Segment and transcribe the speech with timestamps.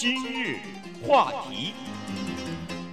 [0.00, 0.60] 今日
[1.04, 1.72] 话题，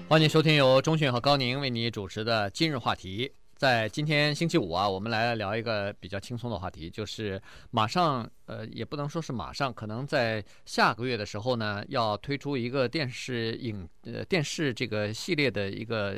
[0.10, 3.32] 欢迎收听由中讯和高宁为你主持的今日话题。
[3.56, 7.40] 在今天星期五啊，我们来聊一个比较轻松的话题，就是
[7.70, 16.18] 马上呃，也不能说是马上，可能在下个月的时候呢，要推出一个电视影呃电视这个系列的一个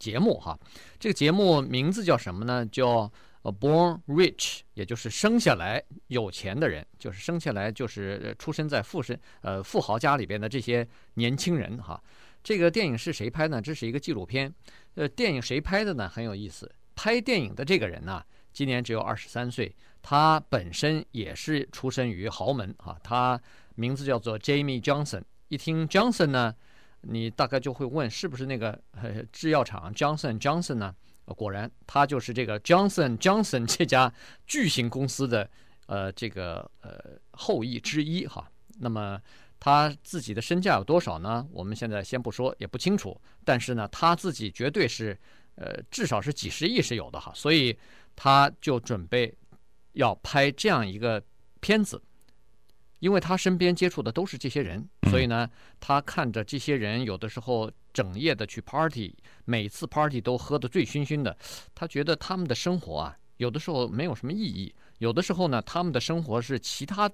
[0.00, 0.58] 节目哈。
[0.98, 2.66] 这个节目名字叫什么呢？
[2.66, 3.08] 叫。
[3.42, 12.02] 呃，born rich，也就是生下来有钱的人，就是生下来就是出生在富身呃富豪家里边的这些年轻人哈。
[12.42, 13.60] 这个电影是谁拍呢？
[13.60, 14.52] 这是一个纪录片。
[14.94, 16.08] 呃，电影谁拍的呢？
[16.08, 16.70] 很有意思。
[16.94, 22.98] 拍电影的这个人呢，今年只有二十三岁，他本身也是出身于豪门哈。
[23.02, 23.40] 他
[23.74, 25.22] 名字叫做 Jamie Johnson。
[25.48, 26.54] 一听 Johnson 呢，
[27.00, 30.94] 你大概就会问，是不是那个呃制药厂 Johnson Johnson 呢？
[31.26, 34.12] 果然，他就是这个 Johnson Johnson 这家
[34.46, 35.48] 巨型公司的
[35.86, 38.50] 呃这个呃后裔之一哈。
[38.78, 39.20] 那么
[39.58, 41.46] 他自己的身价有多少呢？
[41.52, 43.20] 我们现在先不说，也不清楚。
[43.44, 45.18] 但是呢，他自己绝对是
[45.54, 47.32] 呃至少是几十亿是有的哈。
[47.34, 47.78] 所以
[48.16, 49.34] 他就准备
[49.92, 51.22] 要拍这样一个
[51.60, 52.02] 片子。
[53.00, 55.48] 因为他身边接触的都是这些人，所以呢，
[55.80, 61.36] 他看着这些人有的时候整夜的去 party，每次 party 都喝得醉醺醺的，
[61.74, 67.10] 他觉得他们的生活啊，有的时候没有什么意义，有的时候呢，他们的生活是其他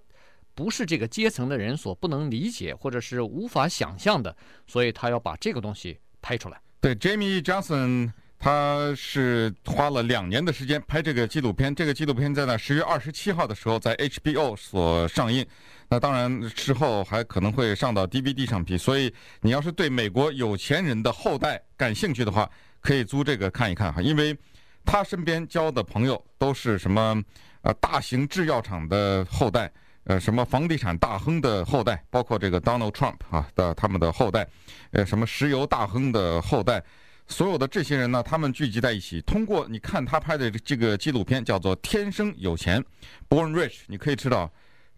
[0.55, 6.61] 不是这个阶层的人所不能理解或者是无法想象的，所以他要把这个东西拍出来。
[6.81, 8.13] 对，Jamie Johnson。
[8.39, 15.45] 他是花了两年的时间拍这个纪录片，这个纪录片在呢十月二十七号的时候在 HBO 所上映，
[15.89, 24.37] 那当然之后还可能会上到 DVD 上去，所以你要是对美国有钱人的后代感兴趣的话，可以租这个看一看哈，因为
[24.85, 27.23] 他身边交的朋友都是什么
[27.63, 29.71] 呃大型制药厂的后代，
[30.05, 34.47] 呃什么房地产大亨的后代，包括这个 Donald Trump 啊的他们的后代，
[34.91, 36.83] 呃什么石油大亨的后代。
[37.29, 42.81] 所有的这些人呢，他们聚集在一起，通过你看他拍的这个纪录片，叫做《天生有钱》
[43.29, 44.49] （Born Rich），你可以知道，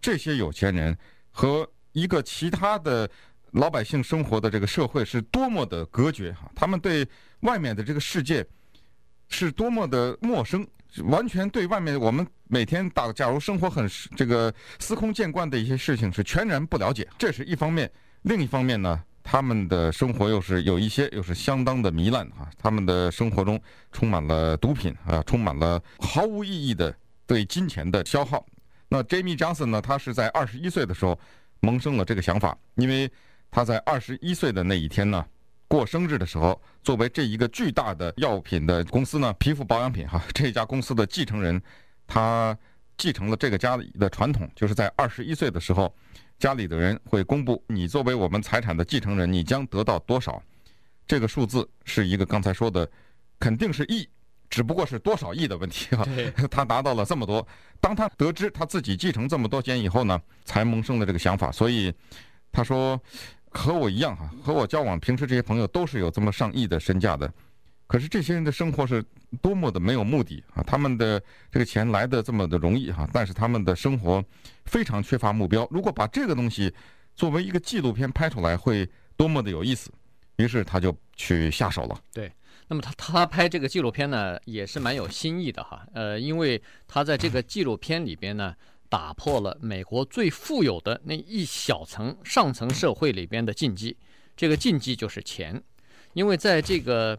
[0.01, 0.97] 这些有钱人
[1.31, 3.09] 和一个其他的
[3.53, 7.07] 老百姓生活的这个社会是多么的隔绝哈，他们对
[7.41, 8.45] 外面的这个世界
[9.29, 10.67] 是多么的陌生，
[11.05, 17.91] 完全对外面我们每天打假如生活很这个司空见惯的一些事情是全然不了解，这是一方面。
[18.23, 22.51] 另一方面呢，他们的生活又是有一些，又是相当的糜烂啊！
[22.59, 23.61] 他们的生活中
[23.93, 26.95] 充满了毒品啊，充满了毫无意义的
[27.27, 28.45] 对金钱的消耗。
[28.89, 29.81] 那 Jamie Johnson 呢？
[29.81, 31.19] 他是在二十一岁的时候
[31.61, 33.11] 萌生了这个想法，因为
[33.51, 35.25] 他在二十一岁的那一天呢，
[35.67, 41.61] 过生日的时候，作为这一个巨大的药品的公司呢，皮肤保养品哈，这家公司的继承人，
[42.07, 42.57] 他
[42.97, 45.95] 继承了这个家里的传统，就是在二十一岁的时候。
[46.39, 50.41] 家里的人会公布你作为我们财产的继承人，你将得到多少？
[51.05, 52.89] 这个数字是一个刚才说的，
[53.41, 54.09] 肯定是亿，
[54.49, 56.07] 只不过是多少亿的问题啊。
[56.51, 57.47] 他达到了这么多，
[57.81, 61.51] 当他得知他自己继承这么多钱以后呢，才萌生了这个想法。
[61.53, 61.93] 所以
[62.51, 63.01] 他说
[63.51, 67.33] 和我一样哈，和我交往平时这些朋友都是有这么上亿的身价的。
[67.87, 69.03] 可是这些人的生活是
[69.41, 70.63] 多么的没有目的啊！
[70.63, 71.19] 他们的
[71.51, 74.23] 这个钱来的这么的容易哈，但是他们的生活
[74.67, 75.67] 非常缺乏目标。
[75.71, 76.71] 如果把这个东西
[77.17, 78.87] 作为一个纪录片拍出来，会
[79.17, 79.91] 多么的有意思！
[80.37, 81.99] 于是他就去下手了。
[82.13, 82.31] 对，
[82.67, 85.87] 那么他他拍这个纪录片呢，也是蛮有新意的哈。
[85.95, 88.55] 呃，因为他在这个纪录片里边呢，
[88.89, 93.97] 打破了美国最富有的那一小层上层社会里边的禁忌。
[94.37, 95.63] 这个禁忌就是钱，
[96.15, 97.19] 因为在这个。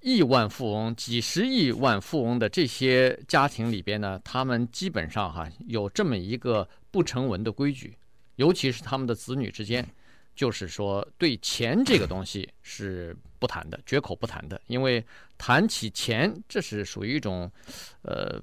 [0.00, 7.98] 亿万富翁、几十亿万富翁的这些家庭里边呢，他们基本上哈有这么一个不成文的规矩，
[8.36, 9.84] 尤其是他们的子女之间，
[10.38, 15.04] 就是说对钱这个东西是不谈的，绝口不谈的，因为
[15.36, 17.50] 谈起钱，这是属于一种，
[18.02, 18.40] 呃。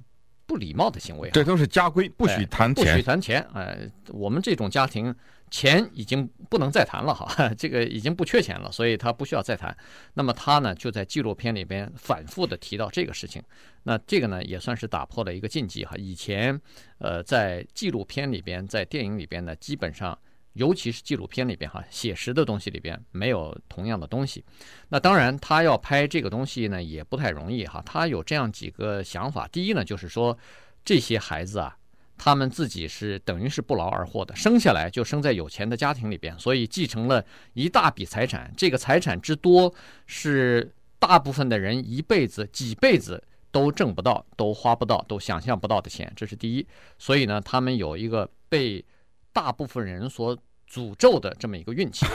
[0.47, 3.41] 不礼貌的行为，这都是家规，不许谈钱，不许谈钱。
[3.55, 5.11] 哎，我们这种家庭，
[5.49, 9.75] 钱已经不能再谈了哈， 这个已经不缺钱了，所以他不需要再谈。
[10.13, 13.41] 那么他呢，就在纪录片里边反复的提到这个事情。
[13.81, 15.95] 那这个呢，也算是打破了一个禁忌哈。
[15.97, 16.61] 以前，
[16.99, 20.15] 呃，在纪录片里边，在电影里边呢，基本上。
[20.55, 24.43] 尤其是纪录片里边哈，写实的东西里边没有同样的东西。
[24.89, 27.83] 那当然，他要拍这个东西呢，也不太容易哈。
[27.85, 30.37] 他有这样几个想法：第一呢，就是说
[30.83, 31.77] 这些孩子啊，
[32.17, 38.49] 他们自己是等于是不劳而获的，生下来就生在有钱的家庭里边，所以继承了一大笔财产。
[38.55, 39.73] 这个财产之多，
[40.05, 46.09] 是大部分的人一辈子、几辈子都挣不到、都花不到、都想象不到的钱。
[46.15, 46.65] 这是第一。
[46.97, 48.83] 所以呢，他们有一个被
[49.35, 50.33] 大部分人所
[50.71, 52.05] 诅咒的这么一个运气，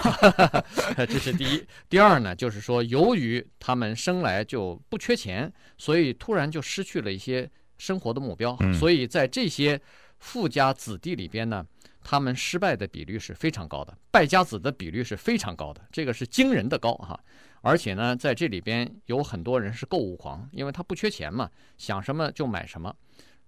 [1.06, 1.62] 这是第一。
[1.86, 9.78] 第二呢，就是说，由于他们生来就不缺钱，所以突然就失去了一些生活的目标，所以在这些
[10.18, 11.62] 富家子弟里边呢，
[12.02, 17.20] 他们失败的比率是非常高的，败家子的比率是非常高的，这个是惊人的高哈。
[17.60, 22.94] 而且呢，在这里边有很多人是购物狂，因为他不缺钱嘛，想什么就买什么。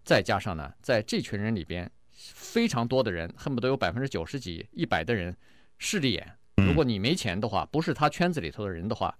[0.05, 1.91] 再加上呢，在这群人里边，
[2.35, 5.37] 非常多的人，恨不得有百分之九十几、一百的人
[5.79, 6.27] 势利眼。
[6.57, 9.15] 如果你没钱的话，不是他圈子里头的人的话，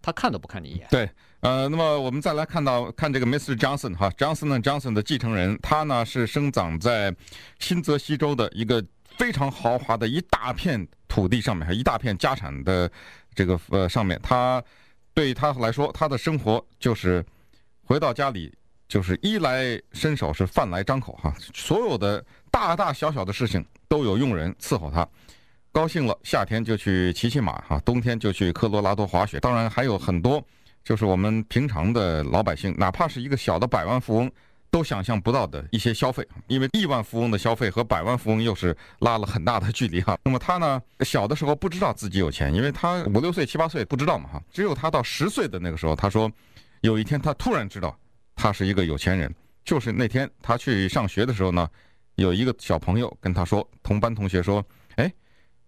[0.00, 0.86] 他看都不看你一眼。
[0.90, 1.08] 对，
[1.40, 3.56] 呃，那么我们再来看到看这个 Mr.
[3.56, 7.14] Johnson 哈，Johnson Johnson 的继承人，他呢是生长在
[7.58, 8.84] 新泽西州的一个
[9.16, 12.90] 非常豪华的一大片土地上面，还一大片家产的
[13.34, 14.20] 这个呃上面。
[14.22, 14.62] 他
[15.14, 17.24] 对他来说，他的生活就是
[17.82, 18.52] 回到家里。
[18.86, 21.34] 就是衣来伸手，是饭来张口哈。
[21.54, 22.24] 所有的
[22.54, 25.04] 大大小小的事情都有佣人伺候他。
[25.72, 29.40] 高兴了，夏天就去骑骑马哈，冬天就去科罗拉多滑雪。
[29.40, 30.40] 当然还有很多，
[30.84, 34.30] 就是我们平常的老百姓，哪怕是一个小的百万富翁，
[34.70, 36.24] 都想象不到的一些消费。
[36.46, 40.16] 因为亿万富翁的消费和百万富翁又是拉了很大的距离哈。
[40.22, 44.42] 那么他呢，小的时候不知道自己有钱，因为他五六岁、七八岁不知道嘛哈。
[44.52, 46.30] 只有他到十岁的那个时候，他说
[46.82, 47.98] 有一天他突然知道。
[48.36, 49.32] 他是一个有钱人，
[49.64, 51.68] 就是那天他去上学的时候呢，
[52.16, 54.64] 有一个小朋友跟他说，同班同学说，
[54.96, 55.12] 哎，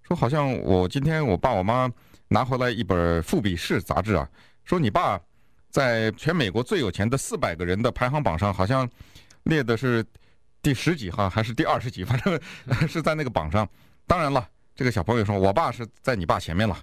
[0.02, 1.90] 说好像我今天我爸我妈
[2.28, 4.28] 拿回来一本《富比士》杂志啊，
[4.64, 5.20] 说你爸
[5.70, 8.88] 在全美国最有钱的四百个人的排行榜上，好像
[9.44, 10.04] 列的是
[10.62, 12.40] 第十几哈，还是第二十几，反正
[12.88, 13.68] 是在那个榜上。
[14.06, 16.78] 当然了，这个小朋友说，我爸是在你爸前面了。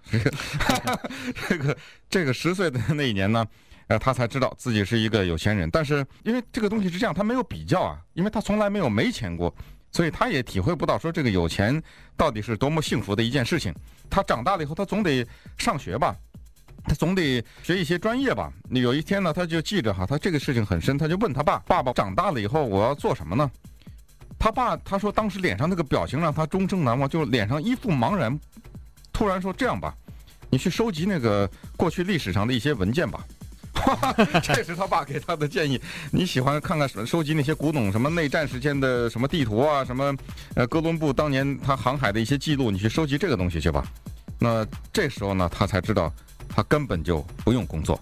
[1.48, 1.78] 这个
[2.10, 3.46] 这个十岁的那一年呢。
[3.88, 9.54] 呃，他才知道自己是一个有钱人，但是因为这个东西是这样，他没有比较啊，因为他从来没有没钱过，
[9.92, 11.82] 所以他也体会不到说这个有钱
[12.16, 13.74] 到底是多么幸福的一件事情。
[14.10, 15.26] 他长大了以后，他总得
[15.58, 16.16] 上学吧，
[16.86, 18.52] 他总得学一些专业吧。
[18.70, 23.50] 有一天呢，他就记着哈，他这个事情很深，他就问他爸：“爸爸，长大了以后我要做什么呢？”
[24.40, 28.38] 他爸他说，当时脸上那个表情让他终生难忘，就脸上一副茫然，
[29.12, 29.96] 突然说：“这样吧，
[30.50, 33.26] 你去收集那个过去历史上的一些文件吧。”
[34.42, 35.80] 这是他爸给他的建议。
[36.12, 37.06] 你喜欢看看什么？
[37.06, 40.16] 收集那些古董，什么内战时间的什么地图啊，什么
[40.56, 43.86] 呃哥伦布当年他航海的一些记录，你去收集这个东西去吧。
[44.40, 46.12] 那这时候呢，他才知道
[46.50, 48.00] 他根本就不用工作。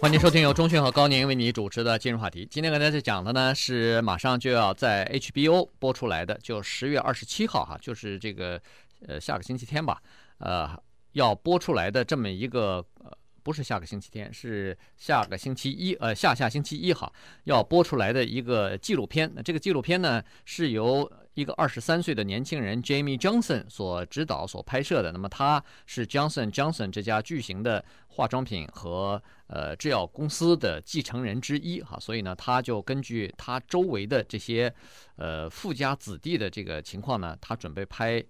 [0.00, 2.46] 欢迎收听由钟迅和高宁为你主持的今日话题。
[2.50, 8.60] 今天跟大家讲的呢是马上就要在 HBO 播出来的，就十月二十七号哈，就是这个
[9.06, 10.00] 呃下个星期天吧，
[10.38, 10.70] 呃
[11.12, 13.12] 要播出来的这么一个呃。
[13.42, 17.12] 不是下个星期天，是下个星期一，呃，下下星期一哈，
[17.44, 19.30] 要播出来的一个纪录片。
[19.34, 25.10] 那这个纪录片呢，是由一个二十三岁的年轻人 Jamie Johnson 所指导、所拍摄的。
[25.12, 34.72] 那么他是 Johnson Johnson 这家巨型的化妆品和呃制药公司的继承人之一哈，所以呢，他就根据他周围的这些
[35.16, 38.22] 呃富家子弟的这个情况呢，他准备拍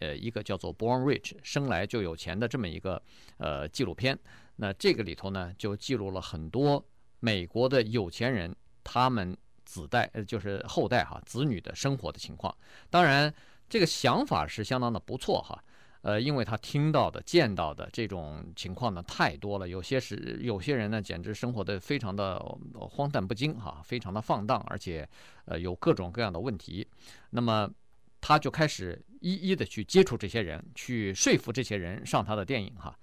[0.00, 3.00] 呃一个叫做 Born Rich 生来就有钱的这么一个
[3.38, 4.18] 呃纪录片。
[4.60, 6.84] 那这个里头呢，就记录了很多
[7.20, 12.52] 美国的有钱人他们子代，呃，就是后代哈，子女的生活的情况。
[12.90, 13.32] 当然，
[13.68, 15.62] 这个想法是相当的不错哈，
[16.02, 22.38] 呃，因为他听到的、见到的这种情况呢太多了，有些是有些人呢，简直生活的非常的
[22.74, 25.08] 荒诞不经哈，非常的放荡，而且
[25.44, 26.84] 呃有各种各样的问题。
[27.30, 27.70] 那么
[28.20, 32.98] 他就开始一一的去接触这些人，去说服这些人上他的电影哈。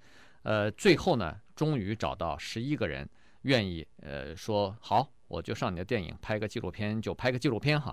[0.46, 3.08] 呃，最后呢，终于找到十一个人
[3.42, 7.92] 愿意，呃，说好，我就上你的电影，拍个纪录片就拍个纪录片哈。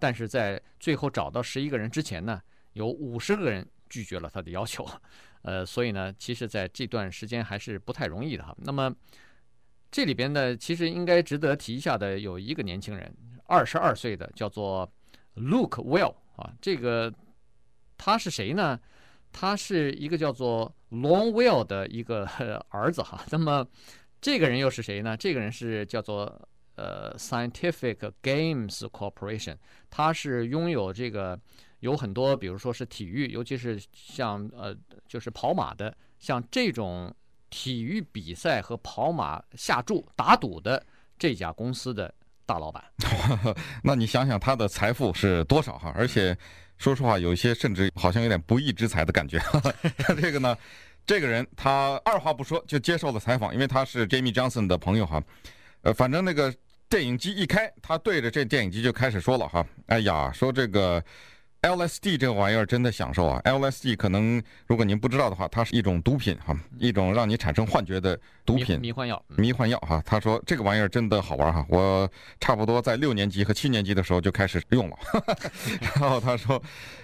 [0.00, 2.42] 但是在最后找到十一个人之前呢，
[2.72, 4.84] 有五十个人拒绝了他的要求，
[5.42, 8.52] 呃，所以呢，其实在这段时间还是不太容易的哈。
[8.58, 8.92] 那么
[9.88, 13.16] 这里边呢，其实应该值得提一下的有一个年轻人，
[13.46, 14.92] 二十二岁的，叫做
[15.36, 17.14] Luke Well 啊，这个
[17.96, 18.80] 他是谁呢？
[19.32, 22.26] 他是一个叫做 Long Well 的一个
[22.68, 23.66] 儿子哈，那么
[24.20, 25.16] 这个人又是谁呢？
[25.16, 29.56] 这个人是叫做呃 Scientific Games Corporation，
[29.88, 31.38] 他是拥有这个
[31.80, 34.76] 有很多，比如说是体育，尤其是像呃
[35.08, 37.12] 就是跑马的，像这种
[37.48, 40.84] 体育比赛和跑马下注打赌的
[41.18, 42.84] 这家公司的大老板。
[43.82, 45.90] 那你想想他的财富是多少哈？
[45.96, 46.36] 而且。
[46.82, 49.40] 说实话，有一些甚至好像有点不义之财的感觉。
[50.20, 50.58] 这个呢，
[51.06, 55.22] 这个人他二话不说就接受了采访，因为他是 Jamie Johnson 的朋友哈。
[55.82, 56.52] 呃，反正那个
[56.88, 59.64] 电影机一开，他对着这电影机就开始说了哈。
[59.86, 61.00] 哎呀，说这个
[61.62, 70.02] LSD 这个玩意儿真的享受啊！LSD 可能如果您不知道的话，它是一种毒品哈，一种让你产生幻觉的毒品，迷幻药，迷幻药哈。
[70.04, 74.96] 他说这个玩意儿真的好玩哈，我差不多在六年级和七年级的时候就开始用了。
[75.94, 76.60] 然后他说，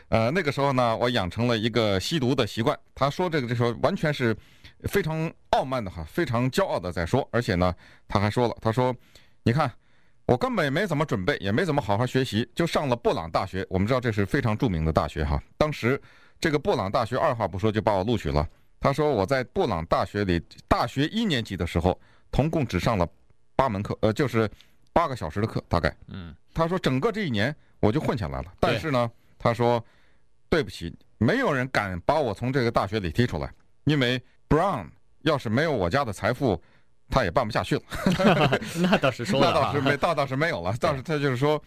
[0.08, 2.76] 呃，那个时候呢，我养成了一个吸毒的习惯。
[2.96, 4.36] 他说这个这时候完全是
[4.88, 7.72] 非常傲慢的哈，非常骄傲的在说，而且呢，
[8.08, 8.92] 他还说了，他说，
[9.44, 9.70] 你看。
[10.28, 13.66] 我根本也没怎么准备，也没怎么好好学习，就上了布朗大学。
[13.70, 15.42] 我们知道这是非常著名的大学哈。
[15.56, 15.98] 当时
[16.38, 18.46] 这个布朗大学二话不说就把我录取了。
[18.78, 21.98] 他说我在布朗大学里大学一年级的时候，
[22.30, 23.08] 同共只上了
[23.56, 24.46] 八门课，呃，就是
[24.92, 25.96] 八个小时的课，大概。
[26.08, 26.36] 嗯。
[26.52, 28.52] 他说整个这一年我就混下来了。
[28.60, 29.82] 但是呢，他说
[30.50, 33.50] 对不起，没有人敢把我从这个大学里踢出来，
[33.84, 34.88] 因为 Brown
[35.22, 36.62] 要是没有我家的财富。
[37.08, 37.82] 他也办不下去了，
[38.80, 40.74] 那倒是说，那倒是没，那倒是没有了。
[40.80, 41.62] 但是他就是说，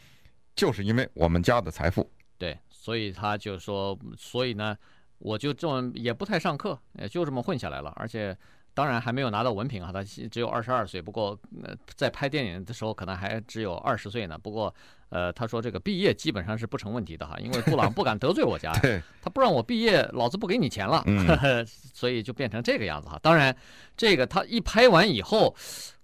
[0.55, 4.77] 就是因为我们家的财富，对，所以他就说，所以呢，
[5.17, 8.37] 我就这么也不太上课，也就这么混下来了，而且。
[8.73, 11.01] 当然还没有拿到文凭啊，他只有二十二岁。
[11.01, 14.37] 不过，呃，在拍电影的时候可能还只有二十岁呢。
[14.37, 14.73] 不过，
[15.11, 18.73] 呃，他说这个毕业基本上是不成问题的哈，因为布朗 不敢得罪我家，
[19.21, 21.05] 他不让我毕业，老子不给你钱了，
[21.93, 23.19] 所以就变成这个样子哈。
[23.21, 23.55] 当然，
[23.95, 25.55] 这个他一拍完以后。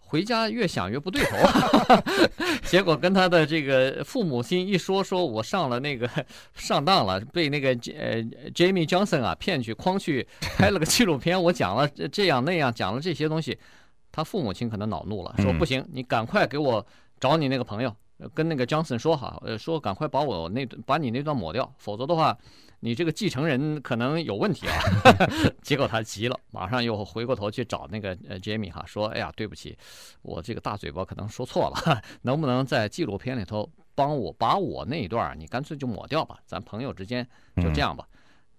[0.09, 1.35] 回家越想越不对头，
[2.63, 6.09] 结果跟他的这个父母亲一说，说我上了那个
[6.55, 8.23] 上当了，被那个呃
[8.55, 13.59] Jamie Johnson 啊骗去诓去拍了个纪录片，我讲了这样那样讲了这些东西，
[14.09, 16.87] 他父母亲可能恼怒了，说不行，你赶快给我
[17.19, 17.93] 找你那个朋友，
[18.33, 22.37] 跟那个 Johnson 说哈，呃说赶快把我那把你那段抹掉，否则的话。
[22.79, 24.77] 你这个继承人可能有问题啊！
[25.63, 29.75] 结果他急了，马上又回过头去找那个呃杰米哈，说：“哎呀，对不起，
[30.21, 36.37] 我这个大嘴巴可能说错了， 能不能在纪录片里头帮我把我那一段你干脆就抹掉吧？
[36.45, 38.07] 咱朋友之间就这样吧。”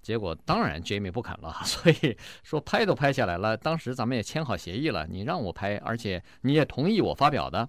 [0.03, 7.69] 结果当然杰米不肯了， 所以说拍都拍下来了，当时咱们也签好协议了，你让我拍，而且你也同意我发表的。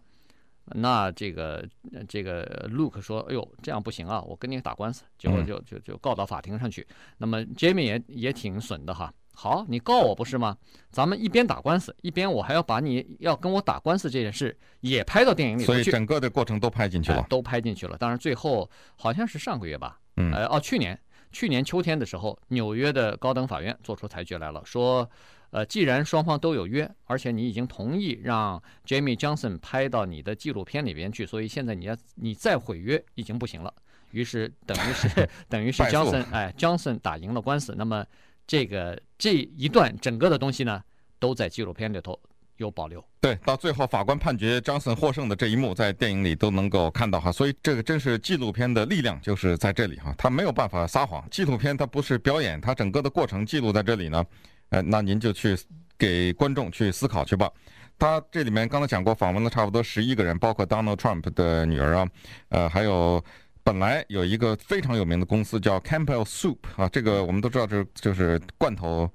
[0.75, 1.67] 那这个
[2.07, 6.85] 这个 Luke 说：“哎呦，这样不行啊，我跟你打官司，结果就就就告到法庭上去。
[7.17, 9.13] 那么 Jamie 也也挺损的哈。
[9.33, 10.57] 好，你告我不是吗？
[10.91, 15.65] 咱们一边打官司，一边我还要把你要跟我打官司这件事也拍到电影里去。
[15.65, 17.97] 所以整个的过程都拍进去了，都拍进去了。
[17.97, 20.99] 当然最后好像是上个月吧，嗯，呃，哦，去年
[21.31, 25.09] 去年秋天的时候，纽约的高等法院做出裁决来了，说。”
[25.51, 33.73] 呃，既然双方都有约，而且你已经同意让 Jamie Johnson 拍到你的纪录片里边去，所以现在你要你再毁约已经不行了。
[34.11, 37.75] 于是等于是 等于是 Johnson 哎 Johnson 打赢了官司。
[37.77, 38.05] 那么
[38.47, 40.81] 这个这一段整个的东西呢，
[41.19, 42.19] 都在纪录片里头
[42.57, 43.03] 有保留。
[43.21, 47.31] 对，到最后法官判决 Johnson 获胜的这一幕，在电影里都能够看到哈。
[47.31, 50.13] 所以这个真是纪录片的力量，就是在这里哈。
[50.17, 54.23] 他没有办法撒谎，纪录片它不是表演，它整个的过程记录在这里呢。
[54.69, 55.57] 呃，那您就去
[55.97, 57.51] 给观众去思考去吧。
[57.97, 62.07] 他这里面刚才讲过，访问了差不多十一个人，包括 Donald Trump 的女儿啊，
[62.47, 63.21] 呃，还有
[63.61, 69.11] 本来有一个非常有名的公司叫 Campbell Soup 啊，这个我们都知道，这就是罐头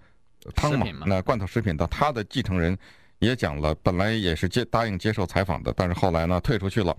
[0.55, 2.77] 汤嘛，那罐头食品的，他的继承人
[3.21, 6.95] 也讲了，本来也是接答应接受采访的，但是后来呢退出去了。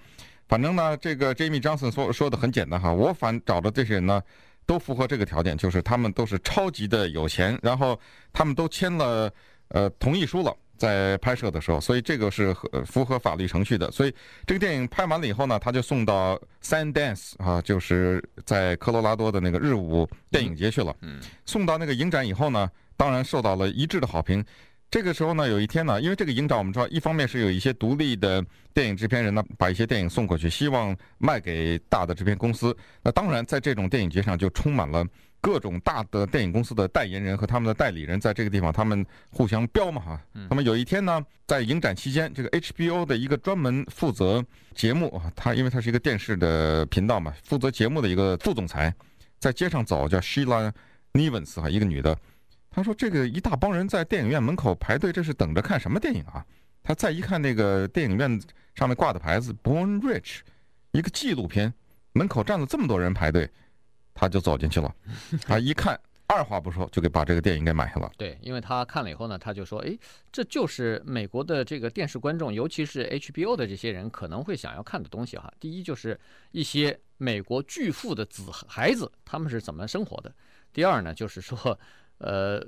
[0.48, 4.24] 反正呢，这个 Jamie Johnson 说说的很简单哈，我反找的这些人呢。
[4.66, 8.00] 都符合这个条件，就是他们都是超级的有钱，然后
[8.34, 9.32] 他们都签了
[9.70, 12.56] 呃同意书了，在拍摄的时候，所以这个是
[12.86, 13.90] 符合法律程序的。
[13.92, 14.14] 所以
[14.46, 20.96] 这个电影拍完了以后呢，他就送到 Sundance 啊，就是在科罗拉多的那个日舞电影节去了。
[21.02, 24.44] 嗯，送到那个影展以后呢，当然受到了一致的好评。
[24.92, 32.76] 这个时候呢，有一天呢，因为这个影展我们知道，一方面是有一些独立的电影制片人呢，把一些电影送过去，希望卖给大的制片公司。
[33.04, 35.06] 那当然，在这种电影节上就充满了
[35.42, 40.22] 各种大的电影公司的代言人和他们的代理人，在这个地方他们互相飙嘛哈。
[40.50, 44.42] 那么有一天呢，在影展期间，这个 HBO 的一个专门负责
[44.76, 48.94] 节目啊，他因为他是一个电视的频道嘛，负责节目的一个副总裁，
[49.40, 50.72] 在街上走，叫 Sheila
[51.12, 52.18] Nevins 哈，一个女的。
[52.76, 56.46] 他说：“这个一大帮人在电影院门口排队，这是等着看什么电影啊？”
[56.84, 58.30] 他再一看那个电影院
[58.76, 60.40] 上面挂的牌子 “Born Rich”，
[60.92, 61.74] 一个纪录片，
[62.12, 63.50] 门口站了这么多人排队，
[64.14, 64.94] 他就走进去了。
[65.44, 68.12] 他一看，二话不说就给把这个电影给买下了。
[68.18, 69.98] 对，因为他看了以后呢，他就说：“哎，
[70.30, 75.50] 这就是美国的这个电视观众，尤其是 HBO 的这些人可能会想要看的东西哈。
[75.62, 76.20] 第一就是
[76.52, 80.30] 一些美国巨富的子孩子他们是怎么生活的；
[80.74, 81.80] 第二呢，就是说。”
[82.18, 82.62] 呃，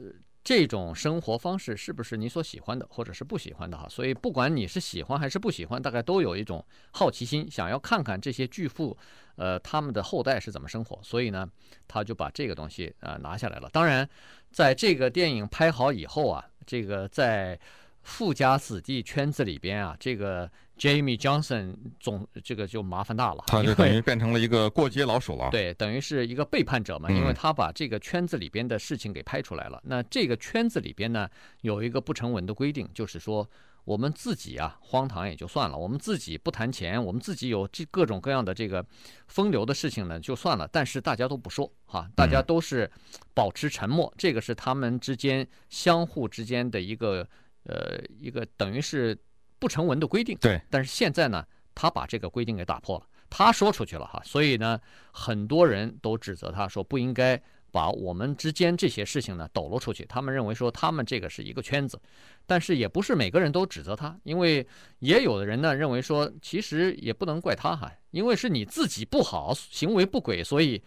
[0.44, 3.88] 这种生活方式是不是你所喜欢的，或者是不喜欢的哈？
[3.90, 8.98] 所以不管你是喜欢还是不喜欢，大概都有一种好奇心，想要看看这些巨富，
[9.36, 11.00] 呃，他们的后代是怎么生活。
[11.04, 11.50] 所以呢，
[11.88, 13.70] 他就把这个东西呃拿下来了。
[13.72, 14.08] 当然，
[14.52, 17.60] 在这个电影拍好以后啊，这个在
[18.08, 20.50] 富家子弟圈子里边啊，这个。
[20.78, 25.50] Jamie Johnson 总这个就麻烦大了，他就等于变成了一个过街老鼠了。
[25.50, 29.82] 对，等于是一个背叛者嘛，因为他把这个圈子里边的事情给拍出来了。
[29.84, 31.28] 那这个圈子里边呢，
[31.62, 33.50] 有一个不成文的规定，就是说
[33.86, 38.86] 我们自己啊荒唐也就算了，我们自己不谈钱，我们自己有这各种各样的这个
[39.26, 42.88] 风流的事情呢就算了，但是大家都不说哈，大家都是
[43.34, 47.28] 保持沉默，这个是他们之间相互之间的一个
[47.68, 49.18] 呃一个等于是。
[49.60, 51.44] 不成文的规定，对，但是现在呢，
[51.74, 54.80] 他把这个规定给打破了，他说出去了哈，所以呢，
[55.12, 60.06] 很多人都指责他说不应该把我们之间这些事情呢抖露出去。
[60.06, 62.00] 他们认为说他们这个是一个圈子，
[62.46, 64.68] 但是也不是每个人都指责他，因为
[65.00, 70.80] 也有的人呢认为说，其实也不能怪他哈，因为是你自己不好，行为不轨，所以。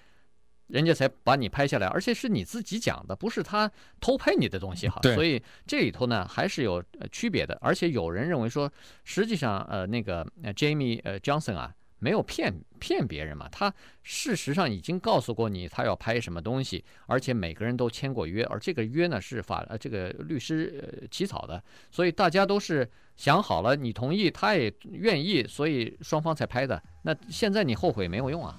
[0.70, 5.00] 人家才把你拍下来，而且是你自己讲的，不是他偷拍你的东西哈。
[5.14, 7.58] 所以这里头呢还是有区别的。
[7.60, 8.70] 而且有人认为说，
[9.04, 10.24] 实际上呃那个
[10.54, 13.72] Jamie 呃 Johnson 啊没有骗骗别人嘛，他
[14.02, 26.82] 事实上已经告诉过你他要拍什么东西，而且每个人都签过约，而这个约呢是法呃这个律师呃起草的，所以大家都是想好了，你同意，他也愿意，所以双方才拍的。
[27.02, 28.58] 那现在你后悔没有用啊。